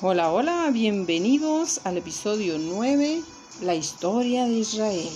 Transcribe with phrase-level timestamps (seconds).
[0.00, 3.20] Hola, hola, bienvenidos al episodio 9,
[3.62, 5.10] la historia de Israel.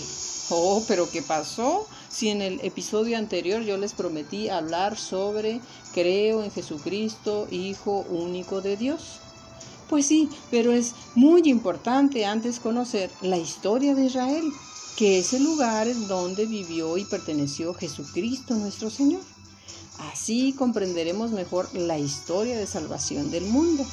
[0.50, 1.86] Oh, pero ¿qué pasó?
[2.08, 5.60] Si en el episodio anterior yo les prometí hablar sobre
[5.94, 9.20] creo en Jesucristo, Hijo único de Dios.
[9.88, 14.50] Pues sí, pero es muy importante antes conocer la historia de Israel,
[14.96, 19.22] que es el lugar en donde vivió y perteneció Jesucristo nuestro Señor.
[20.12, 23.86] Así comprenderemos mejor la historia de salvación del mundo.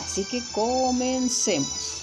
[0.00, 1.98] Así que comencemos.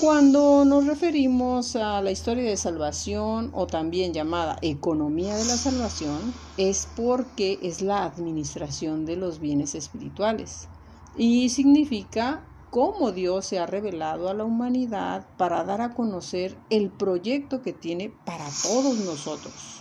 [0.00, 6.32] Cuando nos referimos a la historia de salvación o también llamada economía de la salvación,
[6.56, 10.68] es porque es la administración de los bienes espirituales
[11.16, 16.90] y significa cómo Dios se ha revelado a la humanidad para dar a conocer el
[16.90, 19.77] proyecto que tiene para todos nosotros.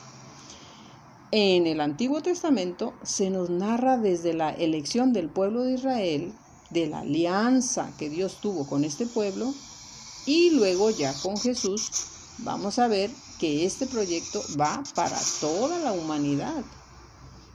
[1.31, 6.34] En el Antiguo Testamento se nos narra desde la elección del pueblo de Israel,
[6.69, 9.53] de la alianza que Dios tuvo con este pueblo,
[10.25, 11.92] y luego ya con Jesús
[12.38, 16.64] vamos a ver que este proyecto va para toda la humanidad.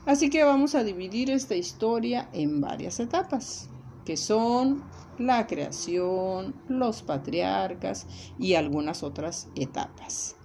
[0.05, 3.69] Así que vamos a dividir esta historia en varias etapas,
[4.05, 4.83] que son
[5.17, 8.05] la creación, los patriarcas
[8.37, 10.35] y algunas otras etapas.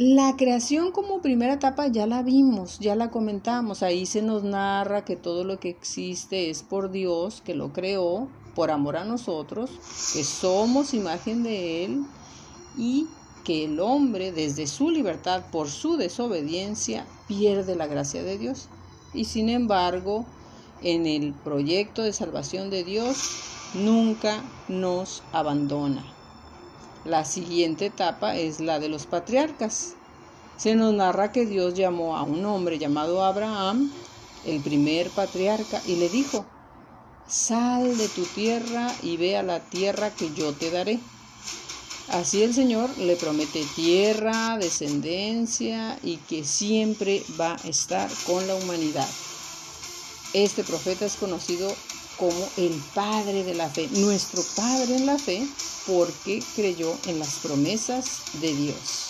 [0.00, 5.04] La creación como primera etapa ya la vimos, ya la comentamos, ahí se nos narra
[5.04, 9.72] que todo lo que existe es por Dios, que lo creó, por amor a nosotros,
[10.12, 12.04] que somos imagen de Él
[12.76, 13.08] y
[13.42, 18.68] que el hombre desde su libertad por su desobediencia pierde la gracia de Dios.
[19.12, 20.26] Y sin embargo,
[20.80, 23.40] en el proyecto de salvación de Dios,
[23.74, 26.17] nunca nos abandona.
[27.04, 29.94] La siguiente etapa es la de los patriarcas.
[30.56, 33.92] Se nos narra que Dios llamó a un hombre llamado Abraham,
[34.44, 36.44] el primer patriarca, y le dijo,
[37.28, 40.98] sal de tu tierra y ve a la tierra que yo te daré.
[42.08, 48.54] Así el Señor le promete tierra, descendencia y que siempre va a estar con la
[48.54, 49.08] humanidad.
[50.32, 51.68] Este profeta es conocido
[52.18, 55.46] como el Padre de la Fe, nuestro Padre en la fe,
[55.86, 59.06] porque creyó en las promesas de Dios.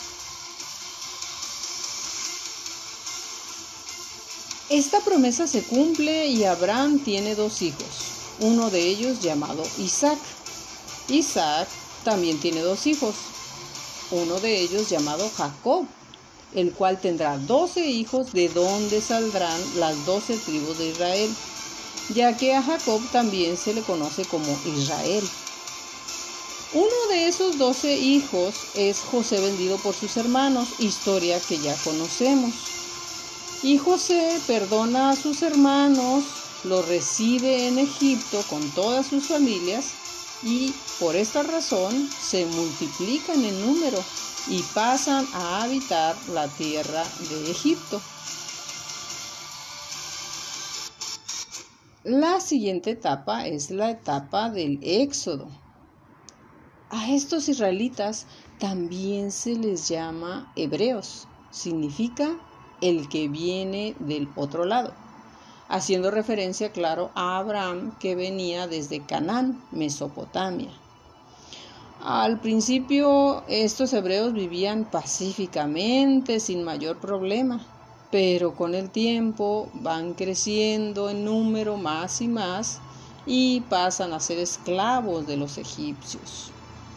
[4.68, 7.86] Esta promesa se cumple y Abraham tiene dos hijos,
[8.40, 10.18] uno de ellos llamado Isaac.
[11.08, 11.66] Isaac
[12.04, 13.14] también tiene dos hijos,
[14.10, 15.86] uno de ellos llamado Jacob,
[16.54, 21.30] el cual tendrá doce hijos de donde saldrán las doce tribus de Israel
[22.14, 25.28] ya que a Jacob también se le conoce como Israel.
[26.74, 32.52] Uno de esos doce hijos es José vendido por sus hermanos, historia que ya conocemos.
[33.62, 36.24] Y José perdona a sus hermanos,
[36.64, 39.86] los recibe en Egipto con todas sus familias
[40.42, 43.98] y por esta razón se multiplican en número
[44.48, 48.00] y pasan a habitar la tierra de Egipto.
[52.04, 55.48] La siguiente etapa es la etapa del éxodo.
[56.90, 58.26] A estos israelitas
[58.60, 61.26] también se les llama hebreos.
[61.50, 62.38] Significa
[62.80, 64.92] el que viene del otro lado,
[65.68, 70.70] haciendo referencia, claro, a Abraham que venía desde Canaán, Mesopotamia.
[72.00, 77.60] Al principio estos hebreos vivían pacíficamente, sin mayor problema
[78.10, 82.80] pero con el tiempo van creciendo en número más y más
[83.26, 86.54] y pasan a ser esclavos de los egipcios.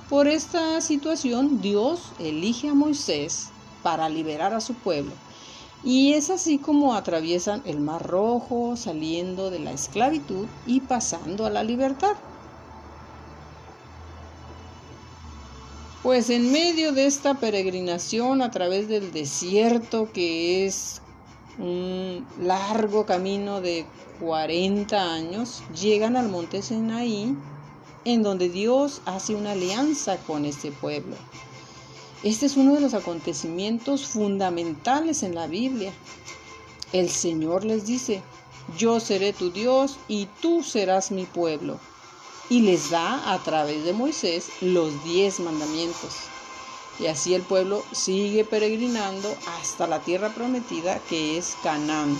[0.09, 5.13] Por esta situación Dios elige a Moisés para liberar a su pueblo
[5.83, 11.49] y es así como atraviesan el Mar Rojo saliendo de la esclavitud y pasando a
[11.49, 12.15] la libertad.
[16.03, 20.99] Pues en medio de esta peregrinación a través del desierto que es
[21.59, 23.85] un largo camino de
[24.19, 27.35] 40 años, llegan al monte Sinaí,
[28.03, 31.15] en donde Dios hace una alianza con este pueblo.
[32.23, 35.93] Este es uno de los acontecimientos fundamentales en la Biblia.
[36.93, 38.23] El Señor les dice,
[38.75, 41.79] yo seré tu Dios y tú serás mi pueblo.
[42.51, 46.15] Y les da a través de Moisés los diez mandamientos.
[46.99, 52.19] Y así el pueblo sigue peregrinando hasta la tierra prometida que es Canaán.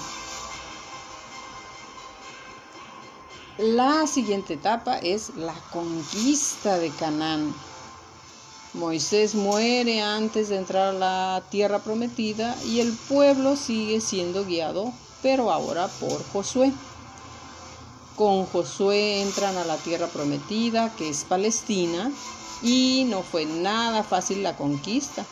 [3.58, 7.54] La siguiente etapa es la conquista de Canaán.
[8.74, 14.94] Moisés muere antes de entrar a la tierra prometida y el pueblo sigue siendo guiado,
[15.22, 16.72] pero ahora por Josué.
[18.22, 22.12] Con Josué entran a la tierra prometida, que es Palestina,
[22.62, 25.26] y no fue nada fácil la conquista.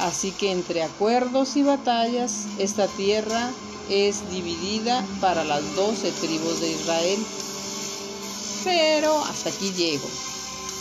[0.00, 3.52] Así que entre acuerdos y batallas, esta tierra
[3.88, 7.24] es dividida para las doce tribus de Israel.
[8.64, 10.08] Pero hasta aquí llego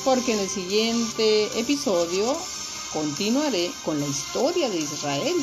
[0.03, 2.35] porque en el siguiente episodio
[2.91, 5.35] continuaré con la historia de Israel.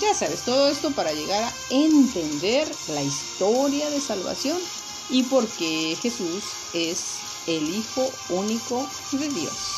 [0.00, 4.58] Ya sabes, todo esto para llegar a entender la historia de salvación
[5.08, 6.42] y por qué Jesús
[6.72, 9.75] es el Hijo único de Dios.